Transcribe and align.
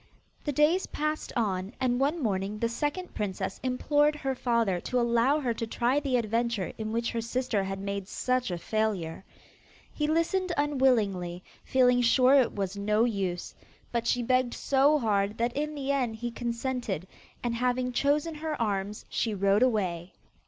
The 0.45 0.51
days 0.51 0.87
passed 0.87 1.31
on, 1.35 1.73
and 1.79 1.99
one 1.99 2.23
morning 2.23 2.57
the 2.57 2.67
second 2.69 3.13
princess 3.13 3.59
implored 3.61 4.15
her 4.15 4.33
father 4.33 4.79
to 4.81 4.99
allow 4.99 5.39
her 5.41 5.53
to 5.53 5.67
try 5.67 5.99
the 5.99 6.17
adventure 6.17 6.73
in 6.79 6.91
which 6.91 7.11
her 7.11 7.21
sister 7.21 7.63
had 7.65 7.79
made 7.79 8.07
such 8.07 8.49
a 8.49 8.57
failure. 8.57 9.23
He 9.93 10.07
listened 10.07 10.53
unwillingly, 10.57 11.43
feeling 11.63 12.01
sure 12.01 12.33
it 12.33 12.55
was 12.55 12.75
no 12.75 13.03
use, 13.03 13.53
but 13.91 14.07
she 14.07 14.23
begged 14.23 14.55
so 14.55 14.97
hard 14.97 15.37
that 15.37 15.53
in 15.55 15.75
the 15.75 15.91
end 15.91 16.15
he 16.15 16.31
consented, 16.31 17.05
and 17.43 17.53
having 17.53 17.91
chosen 17.91 18.33
her 18.33 18.59
arms, 18.59 19.05
she 19.07 19.35
rode 19.35 19.61
away. 19.61 20.13